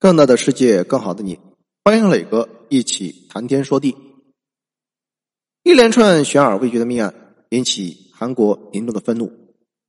[0.00, 1.40] 更大的世界，更好的你，
[1.82, 3.96] 欢迎磊哥一起谈天说地。
[5.64, 7.12] 一连串悬而未决的命案
[7.48, 9.32] 引起韩国民众的愤怒，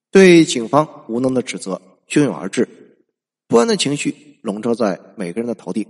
[0.10, 2.68] 对警方无能的指责汹涌而至，
[3.48, 5.86] 不安的情绪笼罩在每个人的头顶。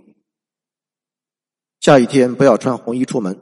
[1.79, 3.39] 下雨天不要穿红衣出门，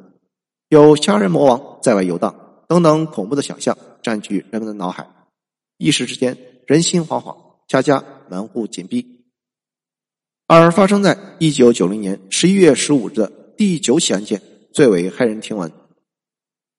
[0.69, 5.09] 有杀人魔王在外游荡，等等恐怖的想象占据人们的脑海，
[5.77, 6.37] 一时之间
[6.67, 7.35] 人心惶惶，
[7.67, 9.16] 家家门户紧闭。
[10.49, 15.69] 而发生在一九九零年十一月十五日的第九起案件最为骇人听闻。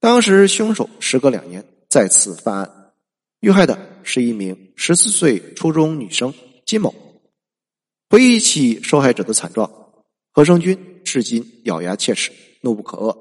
[0.00, 2.92] 当时凶手时隔两年再次犯案，
[3.40, 6.32] 遇害的是一名十四岁初中女生
[6.64, 6.94] 金某。
[8.08, 9.70] 回忆起受害者的惨状，
[10.32, 13.14] 何生军至今咬牙切齿，怒不可遏。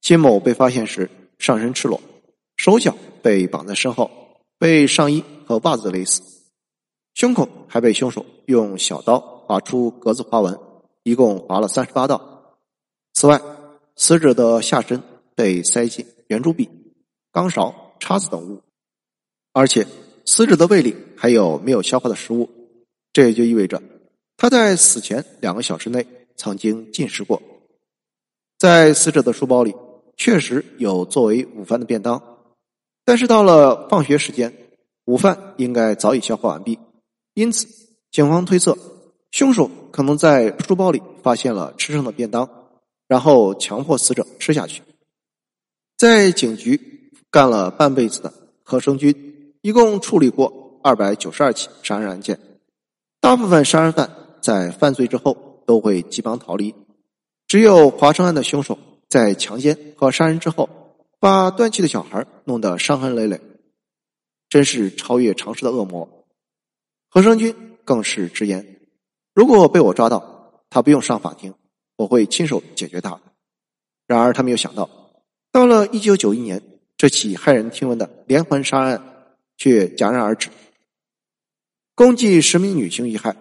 [0.00, 2.00] 金某被发现时上身赤裸，
[2.56, 4.08] 手脚被绑在身后，
[4.56, 6.22] 被上衣和袜子勒死，
[7.14, 9.36] 胸口还被凶手用小刀。
[9.48, 10.60] 划出格子花纹，
[11.04, 12.58] 一共划了三十八道。
[13.14, 13.40] 此外，
[13.96, 15.02] 死者的下身
[15.34, 16.68] 被塞进圆珠笔、
[17.32, 18.60] 钢勺、叉子等物，
[19.54, 19.86] 而且
[20.26, 22.50] 死者的胃里还有没有消化的食物，
[23.14, 23.82] 这也就意味着
[24.36, 27.40] 他在死前两个小时内曾经进食过。
[28.58, 29.74] 在死者的书包里
[30.18, 32.22] 确实有作为午饭的便当，
[33.06, 34.54] 但是到了放学时间，
[35.06, 36.78] 午饭应该早已消化完毕，
[37.32, 37.66] 因此
[38.10, 38.76] 警方推测。
[39.30, 42.48] 凶手可能在书包里发现了吃剩的便当，
[43.06, 44.82] 然后强迫死者吃下去。
[45.96, 52.38] 在警局干了半辈子的何生军，一共处理过二百九十二起杀人案件。
[53.20, 56.74] 大部分杀人犯在犯罪之后都会急忙逃离，
[57.46, 60.68] 只有华生案的凶手在强奸和杀人之后，
[61.18, 63.40] 把断气的小孩弄得伤痕累累，
[64.48, 66.24] 真是超越常识的恶魔。
[67.10, 68.77] 何生军更是直言。
[69.38, 71.54] 如果被我抓到，他不用上法庭，
[71.94, 73.20] 我会亲手解决他。
[74.08, 74.90] 然而，他没有想到，
[75.52, 76.60] 到了一九九一年，
[76.96, 80.48] 这起骇人听闻的连环杀人案却戛然而止，
[81.94, 83.36] 共计十名女性遇害。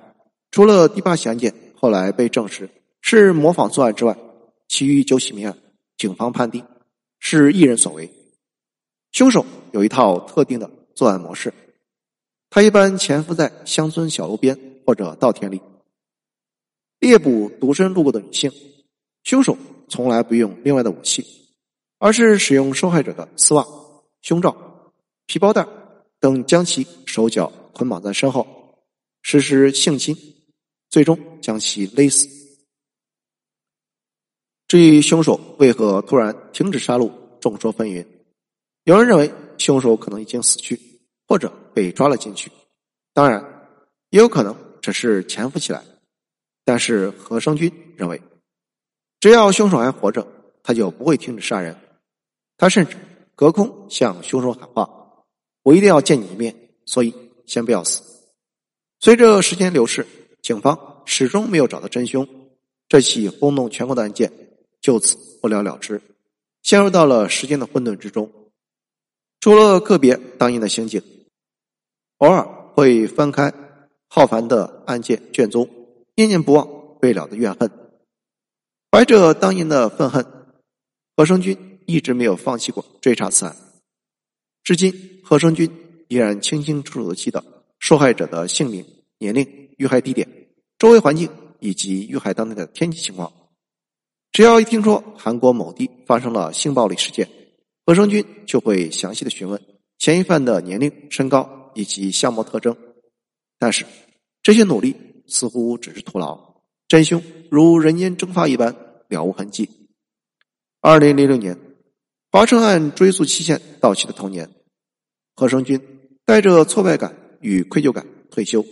[0.51, 2.69] 除了第八起案件后来被证实
[3.01, 4.15] 是模仿作案之外，
[4.67, 5.57] 其余九起命案，
[5.97, 6.63] 警方判定
[7.17, 8.07] 是一人所为。
[9.13, 11.51] 凶手有一套特定的作案模式，
[12.51, 14.55] 他一般潜伏在乡村小路边
[14.85, 15.59] 或者稻田里。
[17.07, 18.51] 猎捕独身路过的女性，
[19.23, 19.57] 凶手
[19.87, 21.25] 从来不用另外的武器，
[21.99, 23.65] 而是使用受害者的丝袜、
[24.21, 24.91] 胸罩、
[25.25, 25.65] 皮包带
[26.19, 28.45] 等，将其手脚捆绑在身后，
[29.21, 30.17] 实施性侵，
[30.89, 32.27] 最终将其勒死。
[34.67, 38.05] 至于凶手为何突然停止杀戮，众说纷纭。
[38.83, 40.77] 有人认为凶手可能已经死去，
[41.25, 42.49] 或者被抓了进去；
[43.13, 43.41] 当然，
[44.09, 45.81] 也有可能只是潜伏起来。
[46.67, 48.21] 但是何生军认为，
[49.21, 50.27] 只要凶手还活着，
[50.63, 51.77] 他就不会停止杀人。
[52.57, 52.97] 他甚至
[53.35, 55.23] 隔空向凶手喊话
[55.63, 56.53] ：“我一定要见你一面，
[56.85, 58.03] 所以先不要死。”
[58.99, 60.05] 随着时间流逝，
[60.41, 62.27] 警方始终没有找到真凶，
[62.89, 64.29] 这起轰动全国的案件
[64.81, 66.01] 就此不了了之，
[66.63, 68.29] 陷入到了时间的混沌之中。
[69.39, 71.01] 除了个别当年的刑警，
[72.17, 73.53] 偶尔会翻开
[74.09, 75.69] 浩繁的案件卷宗。
[76.17, 76.67] 念念不忘
[77.03, 77.69] 未了的怨恨，
[78.91, 80.25] 怀着当年的愤恨，
[81.15, 83.55] 何生军一直没有放弃过追查此案。
[84.63, 85.69] 至今，何生军
[86.07, 87.43] 依然清清楚楚的记得
[87.77, 88.83] 受害者的姓名、
[89.19, 90.27] 年龄、遇害地点、
[90.79, 91.29] 周围环境
[91.59, 93.31] 以及遇害当天的天气情况。
[94.31, 97.29] 只要一听说韩国某地发生了性暴力事件，
[97.85, 99.61] 何生军就会详细的询问
[99.99, 102.75] 嫌疑犯的年龄、身高以及相貌特征。
[103.59, 103.85] 但是，
[104.41, 104.95] 这些努力。
[105.27, 106.55] 似乎只是徒劳，
[106.87, 107.21] 真凶
[107.51, 108.75] 如人间蒸发一般
[109.09, 109.69] 了无痕迹。
[110.81, 111.57] 二零零六年，
[112.31, 114.49] 华城案追诉期限到期的同年，
[115.35, 115.81] 何生军
[116.25, 118.65] 带着挫败感与愧疚感退休。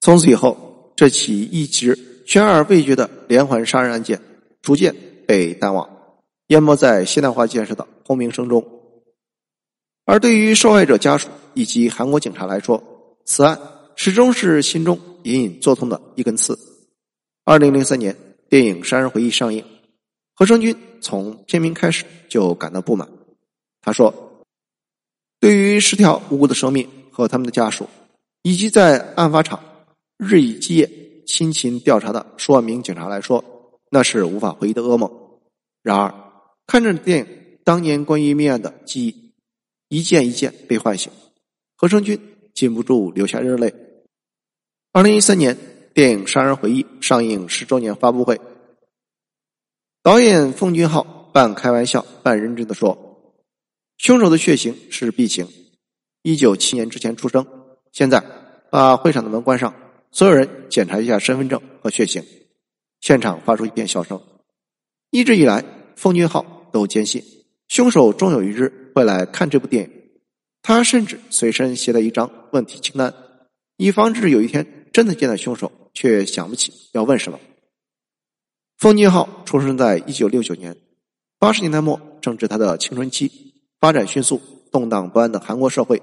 [0.00, 4.20] 从此以后，这起一直悬而未决的连环杀人案件
[4.60, 4.94] 逐渐
[5.26, 5.88] 被淡忘，
[6.48, 8.64] 淹没在现代化建设的轰鸣声中。
[10.04, 12.82] 而对于受害者家属以及韩国警察来说，
[13.24, 13.58] 此案。
[13.96, 16.56] 始终是心中隐隐作痛的一根刺。
[17.44, 18.14] 二零零三年，
[18.50, 19.64] 电影《杀人回忆》上映，
[20.34, 23.08] 何生军从片名开始就感到不满。
[23.80, 24.44] 他说
[25.40, 27.88] ：“对于十条无辜的生命和他们的家属，
[28.42, 29.58] 以及在案发场
[30.18, 30.90] 日以继夜
[31.26, 33.42] 辛勤调查的数万名警察来说，
[33.90, 35.10] 那是无法回忆的噩梦。
[35.82, 36.14] 然而，
[36.66, 37.26] 看着电影
[37.64, 39.32] 当年关于命案的记忆
[39.88, 41.10] 一件一件被唤醒，
[41.76, 42.20] 何生军
[42.52, 43.72] 禁不住流下热泪。”
[44.96, 45.58] 二零一三年，
[45.92, 48.40] 电影《杀人回忆》上映十周年发布会，
[50.02, 51.02] 导演奉俊昊
[51.34, 53.20] 半开玩笑半认真的说
[53.98, 55.48] ：“凶手的血型是 B 型，
[56.22, 57.46] 一九七年之前出生。
[57.92, 58.24] 现在
[58.70, 59.74] 把会场的门关上，
[60.12, 62.24] 所有人检查一下身份证和血型。”
[63.02, 64.18] 现场发出一片笑声。
[65.10, 65.62] 一直以来，
[65.96, 67.22] 奉俊昊都坚信
[67.68, 69.90] 凶手终有一日会来看这部电影。
[70.62, 73.12] 他甚至随身携带一张问题清单，
[73.76, 77.38] 以防止有一天真的见到凶手，却想不起要问什么。
[78.78, 80.74] 奉俊昊出生在一九六九年，
[81.38, 83.30] 八十年代末正值他的青春期，
[83.78, 84.40] 发展迅速、
[84.72, 86.00] 动荡不安的韩国社会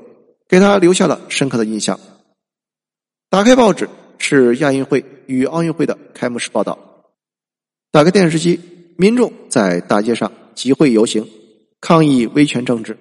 [0.48, 2.00] 给他留下了深刻的印象。
[3.31, 6.78] 打开报纸是亚运会与奥运会的开幕式报道。
[7.89, 8.60] 打开电视机，
[8.96, 11.28] 民众在大街上集会游行，
[11.81, 12.94] 抗议威权政治；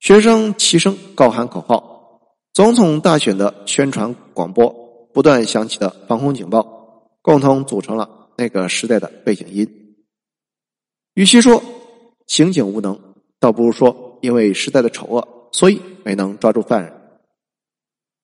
[0.00, 4.81] 学生齐声高喊口号；总统大选的宣传广播
[5.12, 9.96] 不断响起的防空警报，共同组成了那个时代的背景音。
[11.14, 11.62] 与其说
[12.26, 12.98] 刑警无能，
[13.38, 16.92] 倒不如说因为时代的丑恶，所以没能抓住犯人。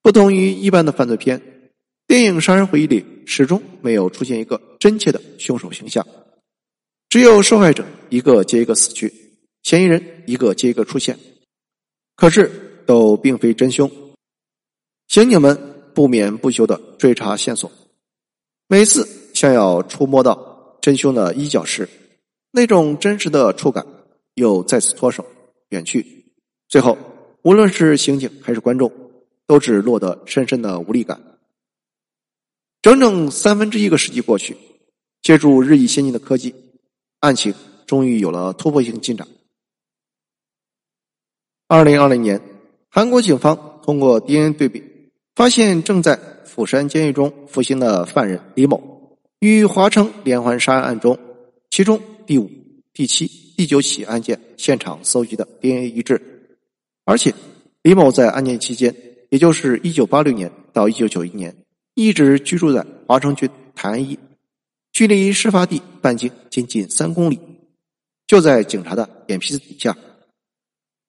[0.02, 1.40] 不同于一般的犯罪片。
[2.06, 6.06] 电影《杀人回忆》里始终没有出现一个真切的凶手形象，
[7.10, 9.12] 只有受害者一个接一个死去，
[9.62, 11.18] 嫌疑人一个接一个出现，
[12.16, 12.50] 可是
[12.86, 13.90] 都并非真凶。
[15.06, 15.67] 刑警们
[15.98, 17.72] 不眠不休的追查线索，
[18.68, 21.88] 每次想要触摸到真凶的衣角时，
[22.52, 23.84] 那种真实的触感
[24.34, 25.26] 又再次脱手
[25.70, 26.30] 远去，
[26.68, 26.96] 最后
[27.42, 28.92] 无论是刑警还是观众，
[29.44, 31.20] 都只落得深深的无力感。
[32.80, 34.56] 整整三分之一个世纪过去，
[35.20, 36.54] 借助日益先进的科技，
[37.18, 37.52] 案情
[37.86, 39.26] 终于有了突破性进展。
[41.66, 42.40] 二零二零年，
[42.88, 44.84] 韩国警方通过 DNA 对比，
[45.38, 51.16] 发现正在釜山监狱中服刑的犯人李某，与华城连环杀人案中
[51.70, 52.50] 其中第五、
[52.92, 56.20] 第七、第九起案件现场搜集的 DNA 一致，
[57.04, 57.32] 而且
[57.82, 58.92] 李某在案件期间，
[59.30, 61.54] 也就是一九八六年到一九九一年。
[61.94, 64.18] 一直居住在华城区泰安一，
[64.90, 67.38] 距离事发地半径仅仅三公里，
[68.26, 69.96] 就在警察的眼皮子底下。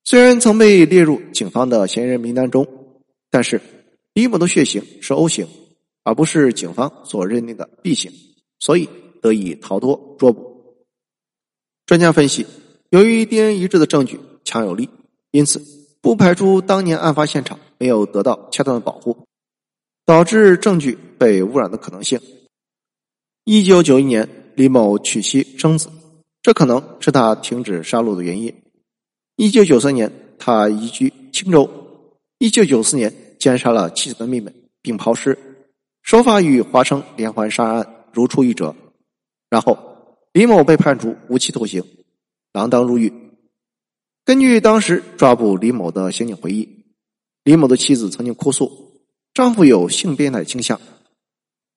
[0.03, 2.67] 虽然曾被列入警方的嫌疑人名单中，
[3.31, 3.59] 但是
[4.19, 5.47] 李某的血型是 O 型，
[6.03, 8.11] 而不是警方所认定的 B 型，
[8.59, 8.89] 所以
[9.21, 10.75] 得以逃脱捉捕。
[11.85, 12.45] 专家分析，
[12.89, 14.89] 由于 DNA 一致的证据强有力，
[15.31, 15.63] 因此
[16.01, 19.25] 不排除当年案发现场没有得到恰当的保护。
[20.05, 22.19] 导致证据被污染的可能性。
[23.45, 25.89] 一九九一年，李某娶妻生子，
[26.41, 28.53] 这可能是他停止杀戮的原因。
[29.37, 31.69] 一九九三年，他移居青州。
[32.39, 35.35] 一九九四年，奸杀了妻子的妹妹并抛尸，
[36.03, 38.75] 手法与华城连环杀人案如出一辙。
[39.49, 41.83] 然后，李某被判处无期徒刑，
[42.53, 43.11] 锒铛入狱。
[44.23, 46.85] 根据当时抓捕李某的刑警回忆，
[47.43, 49.01] 李某的妻子曾经哭诉。
[49.33, 50.81] 丈夫有性变态倾向，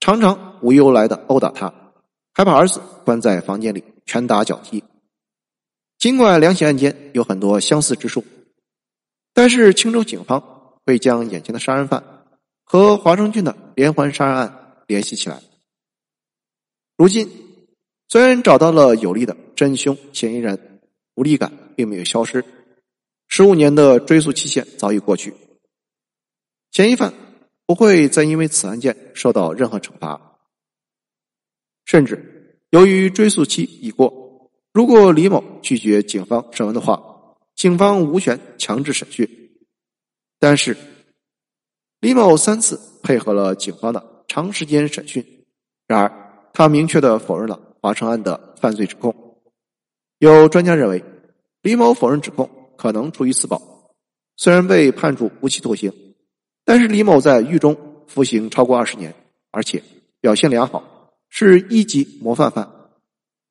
[0.01, 1.73] 常常无由来的殴打她，
[2.35, 4.83] 还把儿子关在房间里拳打脚踢。
[5.99, 8.25] 尽管两起案件有很多相似之处，
[9.33, 10.52] 但是青州警方
[10.85, 12.03] 会将眼前的杀人犯
[12.65, 15.41] 和华城郡的连环杀人案联系起来。
[16.97, 17.29] 如今，
[18.09, 20.81] 虽然找到了有力的真凶嫌疑人，
[21.15, 22.45] 无力感并没有消失。
[23.29, 25.35] 十五年的追诉期限早已过去，
[26.71, 27.13] 嫌疑犯。
[27.65, 30.37] 不会再因为此案件受到任何惩罚，
[31.87, 37.01] 甚至由于追诉期已过，如果李某拒绝警方审问的话，
[37.55, 39.42] 警方无权强制审讯。
[40.43, 40.77] 但是，
[42.01, 45.25] 李某三次配合了警方的长时间审讯，
[45.87, 49.15] 然而他明确的否认了华城案的犯罪指控。
[50.19, 51.05] 有专家认为，
[51.61, 53.63] 李某否认指控可能出于自保，
[54.37, 55.93] 虽然被判处无期徒刑。
[56.65, 59.15] 但是李某在狱中服刑超过二十年，
[59.53, 59.81] 而且
[60.21, 62.69] 表现良好，是一级模范犯，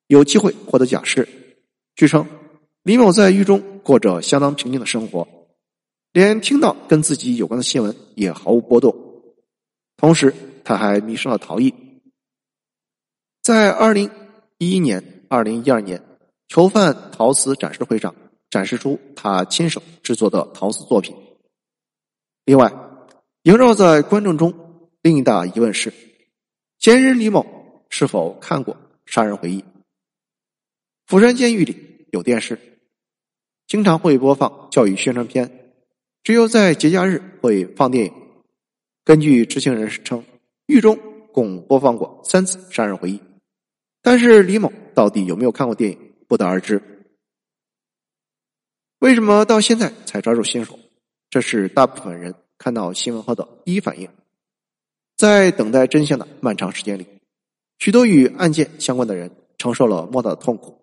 [0.08, 1.26] 有机会获得假释。
[1.96, 2.26] 据称，
[2.82, 5.26] 李某在狱中过着相当平静的生活，
[6.12, 8.94] 连听到跟自己有关的新闻也毫无波动。
[9.96, 11.74] 同时，他还迷上了陶艺。
[13.42, 14.10] 在二零
[14.58, 16.02] 一一年、二零一二年
[16.48, 18.14] 囚犯陶瓷展示会上，
[18.50, 21.14] 展示出他亲手制作的陶瓷作品。
[22.44, 22.72] 另外。
[23.44, 24.54] 萦绕在观众中
[25.00, 25.92] 另一大疑问是：
[26.78, 28.72] 嫌疑人李某是否看过
[29.04, 29.62] 《杀人回忆》？
[31.08, 32.56] 釜山监狱里有电视，
[33.66, 35.61] 经常会播放教育宣传片，
[36.22, 38.12] 只有在节假日会放电影。
[39.04, 40.24] 根据知情人士称，
[40.66, 40.96] 狱中
[41.32, 43.18] 共播放过三次《杀人回忆》，
[44.00, 45.98] 但是李某到底有没有看过电影，
[46.28, 46.80] 不得而知。
[49.00, 50.78] 为什么到现在才抓住凶手？
[51.28, 54.08] 这是大部分人看到新闻后的第一反应。
[55.16, 57.06] 在等待真相的漫长时间里，
[57.78, 60.80] 许多与案件相关的人承受了莫大的痛苦。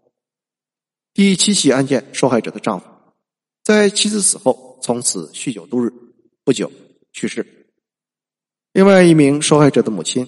[1.13, 2.85] 第七起案件受害者的丈夫，
[3.63, 5.93] 在妻子死后，从此酗酒度日，
[6.43, 6.71] 不久
[7.13, 7.45] 去世。
[8.73, 10.27] 另外一名受害者的母亲，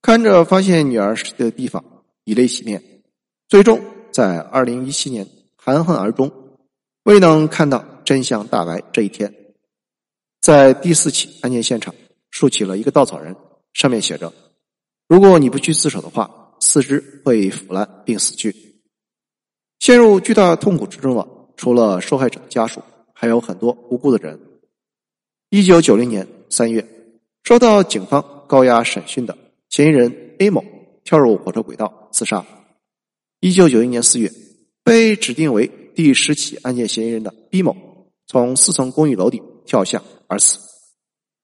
[0.00, 1.84] 看着发现女儿尸体的地方，
[2.24, 3.02] 以泪洗面，
[3.48, 6.30] 最终在二零一七年含恨而终，
[7.04, 9.34] 未能看到真相大白这一天。
[10.40, 11.94] 在第四起案件现场。
[12.34, 13.36] 竖起了一个稻草人，
[13.74, 14.32] 上面写着
[15.06, 18.80] ：“如果你不去自首的话，四肢会腐烂并死去。”
[19.80, 22.82] 陷入巨大痛苦之中的，除了受害者的家属，
[23.22, 24.40] 还有很多无辜的人。
[25.48, 26.84] 一九九零年三月，
[27.44, 29.38] 受到警方高压审讯的
[29.68, 30.64] 嫌疑人 A 某
[31.04, 32.44] 跳入火车轨道自杀。
[33.38, 34.28] 一九九一年四月，
[34.82, 37.76] 被指定为第十起案件嫌疑人的 B 某
[38.26, 40.58] 从四层公寓楼顶跳下而死。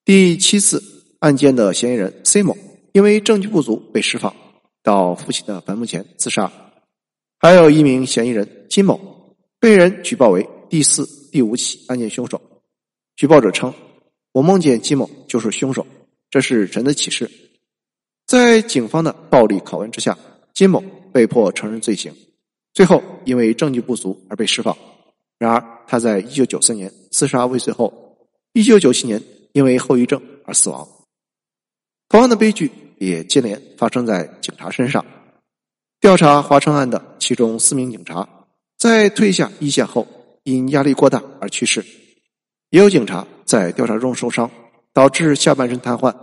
[0.05, 0.83] 第七次
[1.21, 2.57] 案件的嫌疑人 C 某
[2.91, 4.35] 因为证据不足被释放，
[4.83, 6.51] 到父亲的坟墓前自杀。
[7.39, 12.41] 还有一名嫌疑人金某被人举报为第四、第五起案件凶手。
[13.17, 13.73] 举报者称
[14.33, 15.87] ：“我梦见金某就是凶手，
[16.31, 17.31] 这是神的启示。”
[18.27, 20.19] 在警方的暴力拷问之下，
[20.55, 20.83] 金某
[21.13, 22.15] 被迫承认罪行，
[22.75, 24.77] 最后因为证据不足而被释放。
[25.39, 28.17] 然而，他在一九九四年自杀未遂后，
[28.53, 29.23] 一九九七年。
[29.53, 30.87] 因为后遗症而死亡。
[32.09, 35.05] 同样的悲剧也接连发生在警察身上。
[36.01, 38.29] 调查华城案的其中四名警察，
[38.77, 40.07] 在退下一线后
[40.53, 41.83] 因压力过大而去世；
[42.71, 44.51] 也有警察在调查中受伤，
[44.93, 46.15] 导致下半身瘫痪。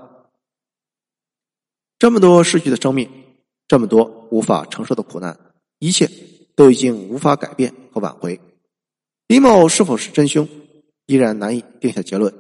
[1.99, 3.09] 这么多逝去的生命，
[3.67, 5.37] 这么多无法承受的苦难，
[5.79, 6.09] 一切
[6.55, 8.39] 都已经无法改变和挽回。
[9.27, 10.47] 李某是否是真凶，
[11.05, 12.33] 依然难以定下结论。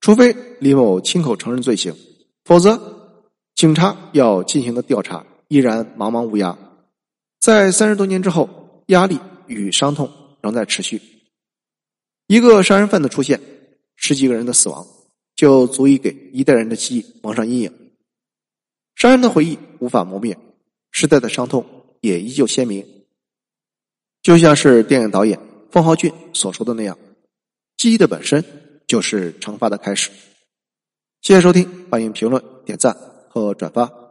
[0.00, 1.94] 除非李某亲口承认罪行，
[2.44, 3.20] 否则
[3.54, 6.56] 警察要进行的调查依然茫茫无涯。
[7.40, 10.10] 在三十多年之后，压力与伤痛
[10.46, 11.02] 仍在持续。
[12.28, 13.40] 一个杀人犯的出现，
[13.96, 14.86] 十几个人的死亡，
[15.34, 17.90] 就足以给一代人的记忆蒙上阴影。
[18.94, 20.38] 杀人的回忆无法磨灭，
[20.90, 21.66] 时代的伤痛
[22.00, 22.86] 也依旧鲜明。
[24.22, 25.38] 就像是电影导演
[25.70, 26.96] 方浩俊所说的那样，
[27.76, 28.44] 记忆的本身。
[28.86, 30.12] 就是惩罚的开始。
[31.20, 32.96] 谢谢收听，欢迎评论、点赞
[33.28, 34.05] 和转发。